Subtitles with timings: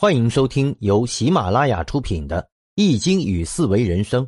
[0.00, 2.40] 欢迎收听由喜马拉雅出品的
[2.76, 4.24] 《易经与四维人生》，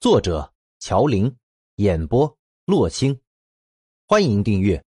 [0.00, 1.30] 作者乔林，
[1.74, 3.20] 演播洛青。
[4.06, 4.82] 欢迎订阅。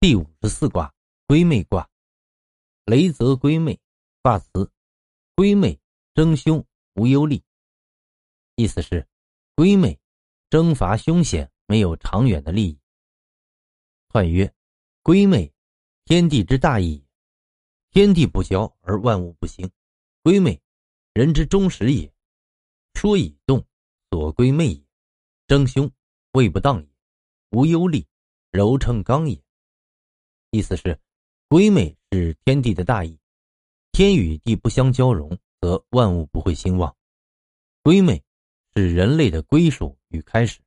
[0.00, 0.90] 第五十四卦，
[1.26, 1.86] 归妹卦。
[2.86, 3.78] 雷泽归妹，
[4.22, 4.72] 卦辞：
[5.34, 5.78] 归妹，
[6.14, 6.64] 争凶，
[6.94, 7.38] 无忧虑。
[8.54, 9.06] 意思是，
[9.54, 10.00] 归妹，
[10.48, 12.80] 征伐凶险，没有长远的利益。
[14.08, 14.50] 彖曰：
[15.02, 15.52] 归妹，
[16.06, 17.04] 天地之大义。
[17.90, 19.68] 天地不交而万物不兴，
[20.22, 20.60] 归妹，
[21.14, 22.12] 人之终始也。
[22.94, 23.64] 说以动，
[24.10, 24.84] 所归妹也。
[25.46, 25.90] 争凶，
[26.32, 26.88] 位不当也。
[27.50, 28.04] 无忧虑，
[28.50, 29.40] 柔称刚也。
[30.50, 31.00] 意思是，
[31.48, 33.18] 归妹是天地的大义，
[33.90, 36.94] 天与地不相交融，则万物不会兴旺。
[37.82, 38.22] 归妹
[38.74, 40.60] 是人类的归属与开始，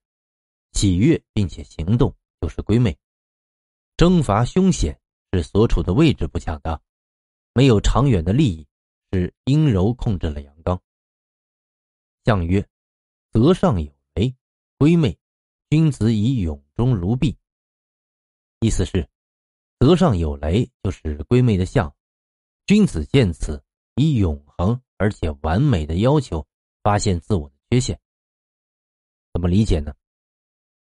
[0.71, 2.97] 喜悦并且行动就是归妹。
[3.95, 4.99] 征伐凶险
[5.31, 6.81] 是所处的位置不恰当。
[7.53, 8.67] 没有长远的利益，
[9.11, 10.81] 是阴柔控制了阳刚。
[12.23, 12.65] 象曰：
[13.31, 14.33] 泽上有雷，
[14.77, 15.17] 归妹，
[15.69, 17.37] 君子以永中如璧。
[18.59, 19.09] 意思是，
[19.79, 21.93] 泽上有雷就是归妹的象，
[22.65, 23.61] 君子见此，
[23.95, 26.47] 以永恒而且完美的要求
[26.83, 27.99] 发现自我的缺陷。
[29.33, 29.93] 怎么理解呢？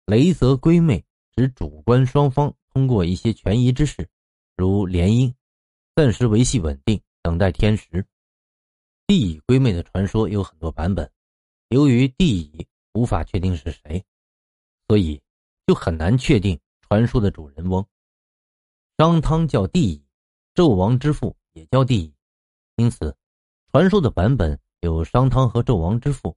[0.06, 1.06] 雷泽归妹
[1.36, 4.10] 指主观双方通过一些权宜之事，
[4.56, 5.34] 如联姻。
[6.02, 8.04] 暂时维系稳定，等待天时。
[9.06, 11.08] 帝乙归妹的传说有很多版本，
[11.70, 14.04] 由于帝乙无法确定是谁，
[14.88, 15.22] 所以
[15.68, 17.86] 就很难确定传说的主人翁。
[18.98, 20.04] 商汤叫帝乙，
[20.56, 22.16] 纣王之父也叫帝乙，
[22.78, 23.16] 因此
[23.72, 26.36] 传说的版本有商汤和纣王之父，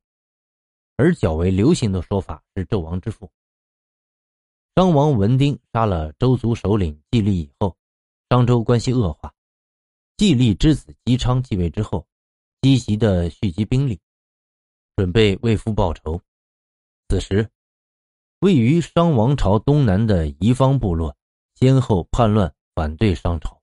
[0.98, 3.32] 而较为流行的说法是纣王之父。
[4.76, 7.74] 商王文丁杀了周族首领季历以后，
[8.28, 9.33] 商周关系恶化。
[10.16, 12.06] 季历之子姬昌继位之后，
[12.62, 14.00] 积极的蓄积兵力，
[14.94, 16.20] 准备为父报仇。
[17.08, 17.50] 此时，
[18.38, 21.16] 位于商王朝东南的夷方部落
[21.56, 23.60] 先后叛乱，反对商朝。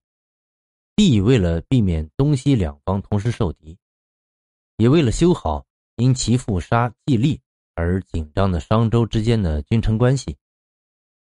[0.93, 3.77] 帝为了避免东西两方同时受敌，
[4.75, 5.65] 也为了修好
[5.95, 7.39] 因其父杀季历
[7.75, 10.37] 而紧张的商周之间的君臣关系，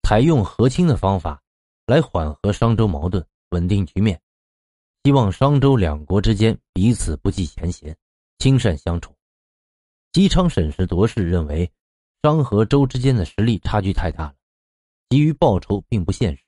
[0.03, 1.41] 采用和亲的方法
[1.85, 4.21] 来缓和商周矛盾，稳定局面。
[5.03, 7.97] 希望商周两国之间彼此不计前嫌，
[8.37, 9.15] 亲善相处。
[10.11, 11.71] 姬昌审时度势，认为
[12.21, 14.35] 商和周之间的实力差距太大了，
[15.09, 16.43] 急于报仇并不现实。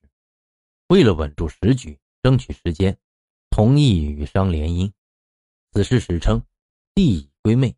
[0.89, 2.95] 为了稳住时局，争取时间，
[3.49, 4.91] 同意与商联姻。
[5.71, 6.39] 此事史称
[6.93, 7.75] “帝乙归妹”，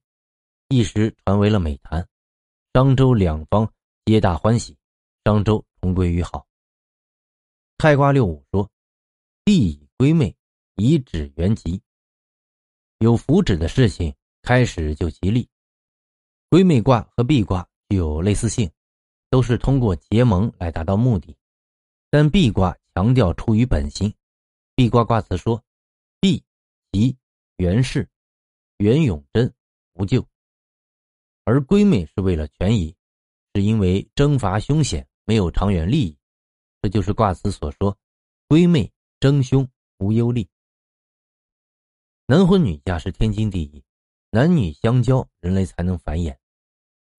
[0.67, 2.05] 一时传为了美谈。
[2.73, 3.71] 商周两方
[4.03, 4.77] 皆大欢喜，
[5.23, 6.45] 商周同归于好。
[7.77, 8.69] 开卦六五说
[9.45, 10.35] ：“帝乙归妹。”
[10.75, 11.81] 以指元吉，
[12.99, 15.47] 有福祉的事情开始就吉利。
[16.49, 18.69] 归妹卦和壁卦具有类似性，
[19.29, 21.35] 都是通过结盟来达到目的，
[22.09, 24.13] 但壁卦强调出于本心。
[24.75, 25.63] 壁卦卦辞说
[26.19, 26.43] ：“壁
[26.91, 27.17] 吉
[27.55, 28.09] 元氏，
[28.77, 29.53] 元永贞
[29.93, 30.27] 无咎。”
[31.45, 32.93] 而归妹是为了权宜，
[33.53, 36.17] 是因为征伐凶险没有长远利益，
[36.81, 37.97] 这就是卦辞所说
[38.49, 39.65] ：“归妹征凶
[39.99, 40.45] 无忧虑。”
[42.27, 43.83] 男婚女嫁是天经地义，
[44.31, 46.35] 男女相交，人类才能繁衍。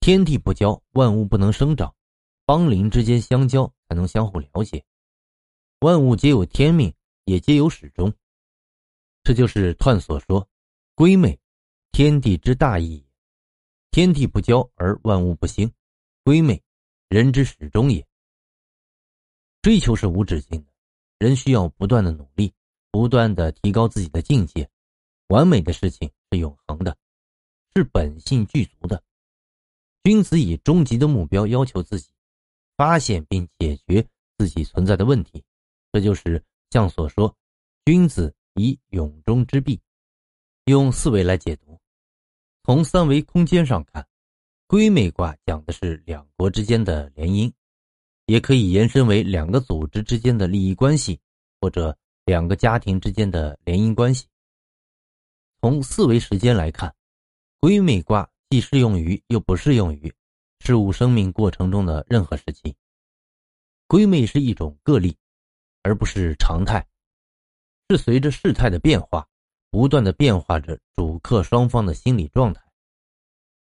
[0.00, 1.88] 天地不交，万物不能生长；
[2.44, 4.84] 邦邻之间相交，才能相互了解。
[5.78, 6.92] 万物皆有天命，
[7.24, 8.12] 也皆有始终。
[9.22, 10.48] 这就是彖所说
[10.96, 11.38] ：“归妹，
[11.92, 13.06] 天地之大义。
[13.92, 15.72] 天地不交而万物不兴，
[16.24, 16.60] 归妹，
[17.08, 18.04] 人之始终也。”
[19.62, 20.72] 追求是无止境的，
[21.18, 22.52] 人需要不断的努力，
[22.90, 24.68] 不断的提高自己的境界。
[25.28, 26.96] 完美的事情是永恒的，
[27.74, 29.02] 是本性具足的。
[30.04, 32.10] 君子以终极的目标要求自己，
[32.76, 34.06] 发现并解决
[34.38, 35.42] 自己存在的问题，
[35.90, 37.34] 这就是像所说
[37.84, 39.80] ：“君子以永中之弊。”
[40.66, 41.80] 用四维来解读，
[42.62, 44.06] 从三维空间上看，
[44.68, 47.52] 归妹卦讲的是两国之间的联姻，
[48.26, 51.20] 也可以延伸为两个组织之间的利益关系，
[51.60, 54.26] 或者两个家庭之间的联姻关系。
[55.66, 56.94] 从四维时间来看，
[57.58, 60.14] 归妹卦既适用于又不适用于
[60.60, 62.76] 事物生命过程中的任何时期。
[63.88, 65.18] 归妹是一种个例，
[65.82, 66.86] 而不是常态，
[67.90, 69.26] 是随着事态的变化，
[69.68, 72.62] 不断的变化着主客双方的心理状态。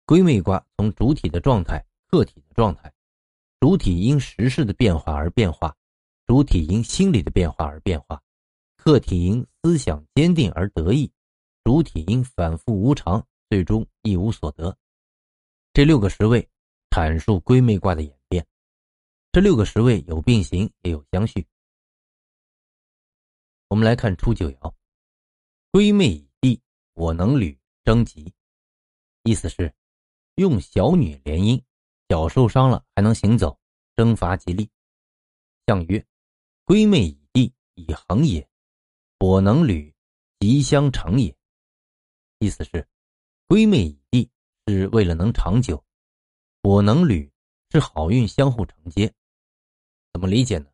[0.05, 2.93] 归妹卦从主体的状态、客体的状态，
[3.61, 5.73] 主体因时事的变化而变化，
[6.27, 8.21] 主体因心理的变化而变化，
[8.77, 11.09] 客体因思想坚定而得意，
[11.65, 14.77] 主体因反复无常，最终一无所得。
[15.73, 16.47] 这六个十位
[16.91, 18.47] 阐述归妹卦的演变。
[19.31, 21.47] 这六个十位有并行，也有相续。
[23.69, 24.75] 我们来看初九爻：
[25.71, 26.61] 归妹以地，
[26.95, 28.35] 我能履征吉。
[29.23, 29.73] 意思是
[30.35, 31.63] 用小女联姻，
[32.09, 33.59] 脚受伤了还能行走，
[33.95, 34.69] 征伐吉利。
[35.67, 36.05] 象曰：
[36.65, 38.47] 归妹以地，以恒也。
[39.21, 39.95] 我能履
[40.41, 41.35] 吉相成也。
[42.43, 42.85] 意思是
[43.47, 44.29] 归妹以地
[44.67, 45.81] 是为了能长久，
[46.61, 47.31] 我能履
[47.71, 49.15] 是好运相互承接。
[50.13, 50.67] 怎么理解呢？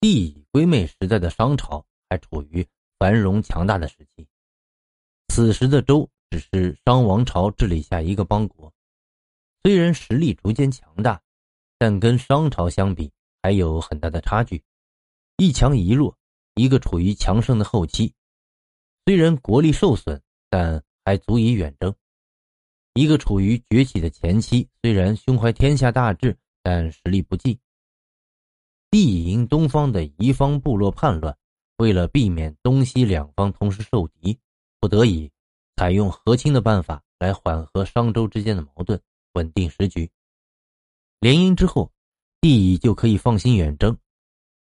[0.00, 2.66] 地以归妹时代的商朝还处于
[2.98, 4.26] 繁荣强大的时期，
[5.28, 8.72] 此时的周只是商王朝治理下一个邦国，
[9.62, 11.22] 虽然实力逐渐强大，
[11.76, 14.64] 但跟商朝相比还有很大的差距，
[15.36, 16.16] 一强一弱，
[16.54, 18.14] 一个处于强盛的后期，
[19.04, 20.22] 虽然国力受损，
[20.52, 21.90] 但还足以远征；
[22.92, 27.58] 一个处于崛起的前期，虽然胸怀天下大志，但实力不济。
[28.90, 31.34] 地营东方的夷方部落叛乱，
[31.78, 34.38] 为了避免东西两方同时受敌，
[34.78, 35.32] 不得已
[35.74, 39.00] 采用和亲的办法来缓和商周之间的矛盾，
[39.32, 40.10] 稳定时局。
[41.18, 41.90] 联姻之后，
[42.42, 43.96] 帝乙就可以放心远征，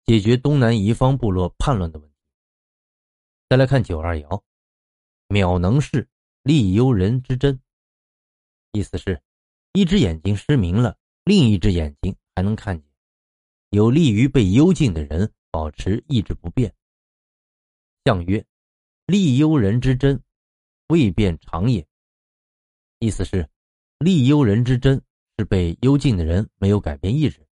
[0.07, 2.15] 解决东南夷方部落叛乱的问题。
[3.47, 4.41] 再来看九二爻，
[5.27, 6.07] 渺能视，
[6.43, 7.59] 利幽人之真。
[8.71, 9.21] 意思是，
[9.73, 12.89] 一只眼睛失明了，另一只眼睛还能看见。
[13.69, 16.73] 有利于被幽禁的人保持意志不变。
[18.05, 18.45] 象曰
[19.05, 20.23] ：“利幽人之真，
[20.87, 21.85] 未变常也。”
[22.99, 23.49] 意思是，
[23.99, 25.03] 利幽人之真
[25.37, 27.45] 是被幽禁的人没有改变意志。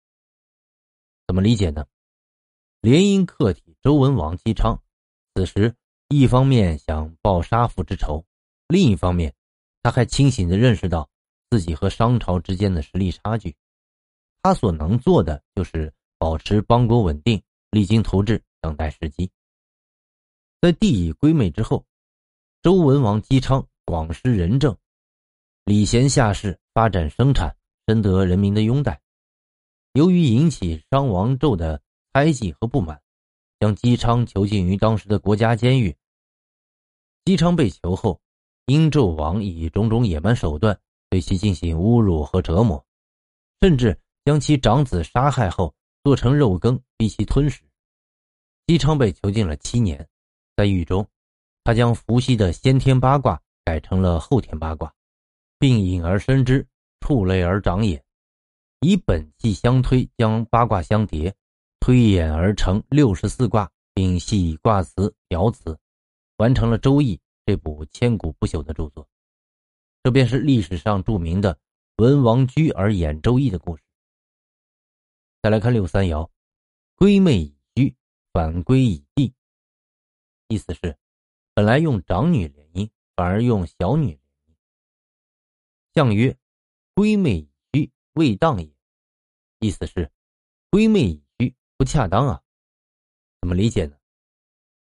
[1.27, 1.87] 怎么理解呢？
[2.81, 4.81] 联姻客体周文王姬昌，
[5.35, 5.75] 此时
[6.19, 8.25] 一方面想报杀父之仇，
[8.69, 9.35] 另一方面
[9.83, 11.09] 他还清醒的认识到
[11.51, 13.55] 自己和商朝之间的实力差距，
[14.43, 15.93] 他所能做的就是。
[16.17, 19.31] 保持邦国稳定，励精图治，等待时机。
[20.63, 21.85] 在帝乙归妹之后，
[22.63, 24.75] 周文王姬昌广施仁政，
[25.67, 27.55] 礼贤下士，发展生产，
[27.87, 29.03] 深得人民的拥戴。
[29.93, 31.83] 由于引起商王纣的
[32.15, 32.99] 猜忌和不满，
[33.61, 35.95] 将姬昌囚禁于当时的国家监狱。
[37.25, 38.21] 姬昌被囚后，
[38.67, 40.79] 殷纣王以种种野蛮手段
[41.11, 42.85] 对其进行侮辱和折磨，
[43.61, 45.75] 甚至将其长子杀害后。
[46.05, 47.63] 做成肉羹逼其吞食，
[48.67, 50.07] 姬昌被囚禁了七年，
[50.55, 51.09] 在狱中，
[51.65, 54.93] 他将伏羲的先天八卦改成了后天八卦，
[55.59, 56.69] 并引而生之，
[57.01, 58.05] 触类而长也，
[58.81, 61.35] 以本纪相推，将八卦相叠，
[61.81, 65.79] 推演而成六十四卦，并系以卦辞爻辞，
[66.37, 67.17] 完成了《周易》
[67.47, 69.09] 这部千古不朽的著作。
[70.03, 71.59] 这便是历史上著名的
[71.97, 73.83] 文王居而演《周易》的故事。
[75.43, 76.31] 再来看六三爻，
[76.97, 77.97] 归妹以居，
[78.33, 79.35] 反归以地。
[80.49, 80.99] 意思是，
[81.55, 84.55] 本来用长女联姻，反而用小女联姻。
[85.95, 86.37] 象曰：
[86.95, 88.75] 归妹以居，未当也。
[89.61, 90.11] 意思是，
[90.71, 92.43] 归妹以居不恰当啊。
[93.41, 93.97] 怎么理解呢？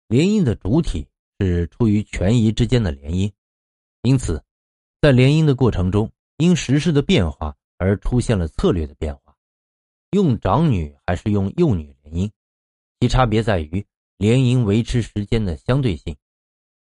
[0.09, 1.09] 联姻的主体
[1.39, 3.33] 是出于权宜之间的联姻，
[4.03, 4.43] 因此，
[5.01, 9.37] 在联姻的过程中，因时势的变化而出现了策略的变化。
[10.11, 12.31] 用长女还是用幼女联姻，
[12.99, 16.17] 其差别在于联姻维持时间的相对性。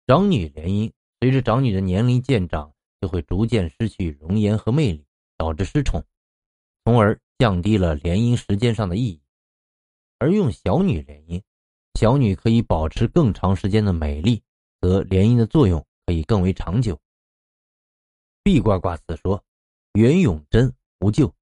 [0.07, 5.05] 长女联姻随着长女的年龄渐长，就会逐渐失去容颜和魅力，
[5.37, 6.03] 导致失宠，
[6.83, 9.21] 从而降低了联姻时间上的意义。
[10.19, 11.41] 而用小女联姻，
[11.99, 14.43] 小女可以保持更长时间的美丽，
[14.81, 16.99] 则联姻的作用可以更为长久。
[18.43, 19.43] 壁卦卦辞说
[19.93, 21.33] ：“元永贞，无咎。”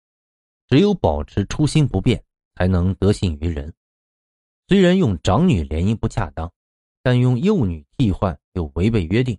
[0.68, 2.24] 只有保持初心不变，
[2.56, 3.74] 才能得信于人。
[4.68, 6.54] 虽然用长女联姻不恰当，
[7.02, 9.38] 但用幼女替换又违背约定，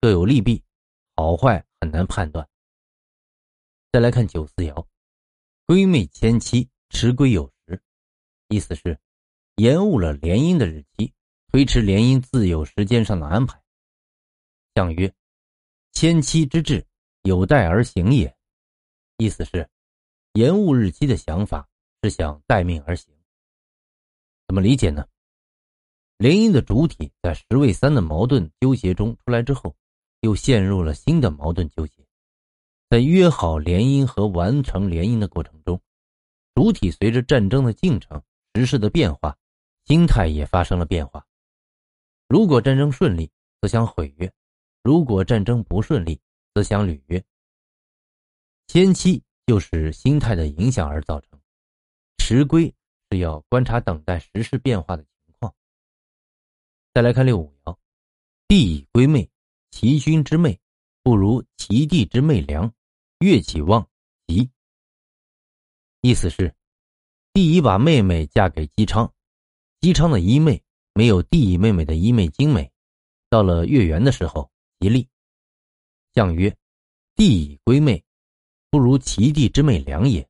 [0.00, 0.62] 各有利弊，
[1.16, 2.48] 好坏很难判断。
[3.90, 4.86] 再来看九四爻，
[5.66, 7.82] 闺妹迁妻，迟归有时，
[8.48, 9.00] 意思是
[9.58, 11.12] 延误了联姻的日期，
[11.48, 13.60] 推迟联姻自有时间上的安排。
[14.76, 15.12] 象曰：
[15.90, 16.86] 迁妻之志，
[17.22, 18.32] 有待而行也，
[19.16, 19.68] 意思是。
[20.34, 21.68] 延误日期的想法
[22.00, 23.12] 是想待命而行，
[24.46, 25.04] 怎么理解呢？
[26.18, 29.74] 联姻的主体在十位三的矛盾纠结中出来之后，
[30.20, 32.06] 又陷入了新的矛盾纠结。
[32.88, 35.80] 在约好联姻和完成联姻的过程中，
[36.54, 38.22] 主体随着战争的进程、
[38.54, 39.36] 时势的变化，
[39.88, 41.26] 心态也发生了变化，
[42.28, 44.28] 如果战争顺利，则想毁约；
[44.82, 46.20] 如果战争不顺利，
[46.52, 47.24] 则想履约。
[48.66, 51.40] 先期就是心态的影响而造成，
[52.18, 52.66] 迟归
[53.10, 55.54] 是要观察等待时事变化的情况。
[56.92, 57.74] 再来看六五爻，
[58.46, 59.26] 地以归妹，
[59.70, 60.60] 其君之妹
[61.02, 62.70] 不如其弟之妹良，
[63.20, 63.88] 月起旺
[64.26, 64.50] 吉。
[66.02, 66.54] 意思是，
[67.32, 69.10] 帝乙把妹妹嫁给姬昌，
[69.80, 72.70] 姬昌的姨妹没有帝乙妹妹的姨妹精美，
[73.28, 75.08] 到了月圆的时候吉利。
[76.14, 76.56] 象曰：
[77.14, 78.04] 帝以归妹。
[78.70, 80.28] 不如其弟之妹良也，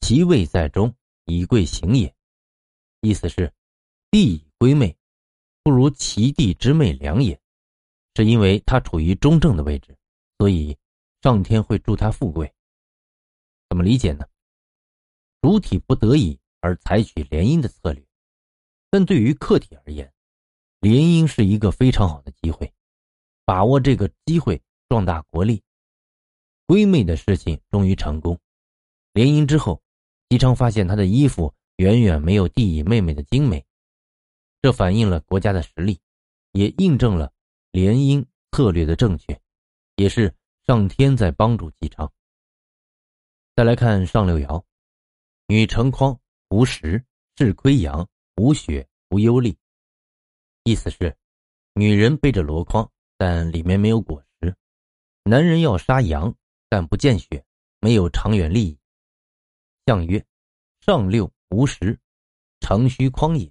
[0.00, 0.94] 其位在中，
[1.26, 2.14] 以贵行也。
[3.02, 3.52] 意思是，
[4.10, 4.96] 弟以归妹，
[5.62, 7.38] 不如其弟之妹良也，
[8.14, 9.94] 是因为他处于中正的位置，
[10.38, 10.74] 所以
[11.20, 12.50] 上天会助他富贵。
[13.68, 14.24] 怎么理解呢？
[15.42, 18.02] 主体不得已而采取联姻的策略，
[18.90, 20.12] 但对于客体而言，
[20.80, 22.72] 联姻是一个非常好的机会，
[23.44, 25.62] 把握这个机会壮大国力。
[26.66, 28.38] 闺妹的事情终于成功，
[29.12, 29.82] 联姻之后，
[30.28, 33.64] 姬昌发现他的衣服远远没有弟乙妹妹的精美，
[34.60, 35.98] 这反映了国家的实力，
[36.52, 37.32] 也印证了
[37.72, 39.40] 联姻策略的正确，
[39.96, 40.34] 也是
[40.66, 42.10] 上天在帮助姬昌。
[43.56, 44.62] 再来看上六爻，
[45.46, 46.18] 女成筐
[46.50, 47.02] 无实，
[47.36, 48.06] 是亏阳，
[48.38, 49.58] 无血，无忧力。
[50.62, 51.16] 意思是，
[51.74, 54.50] 女人背着箩筐，但里面没有果实；
[55.24, 56.34] 男人要杀羊。
[56.70, 57.42] 但不见血，
[57.80, 58.78] 没有长远利益。
[59.86, 60.22] 象曰：
[60.82, 61.98] 上六无实，
[62.60, 63.50] 长虚筐也。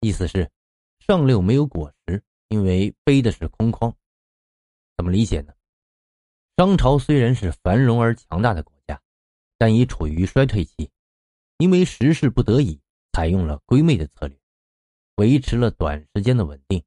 [0.00, 0.50] 意思是，
[0.98, 3.94] 上六没有果实，因为背的是空筐。
[4.96, 5.54] 怎么理解呢？
[6.56, 9.00] 商朝虽然是繁荣而强大的国家，
[9.56, 10.90] 但已处于衰退期，
[11.58, 12.80] 因为时势不得已，
[13.18, 14.38] 采用了归妹的策略，
[15.16, 16.80] 维持了短时间的稳定。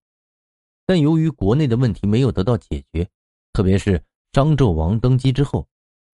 [0.86, 3.10] 但由于国内的问题没有得到解决，
[3.52, 4.02] 特别是。
[4.32, 5.68] 商纣王登基之后，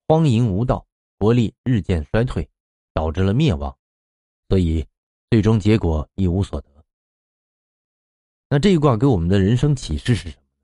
[0.07, 0.87] 荒淫无道，
[1.19, 2.49] 国力日渐衰退，
[2.95, 3.77] 导致了灭亡，
[4.49, 4.87] 所以
[5.29, 6.83] 最终结果一无所得。
[8.49, 10.57] 那这一卦给我们的人生启示是什么呢？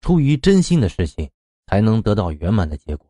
[0.00, 1.30] 出于真心的事情，
[1.68, 3.09] 才能得到圆满的结果。